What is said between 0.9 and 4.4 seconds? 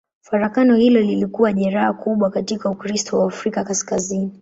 lilikuwa jeraha kubwa katika Ukristo wa Afrika Kaskazini.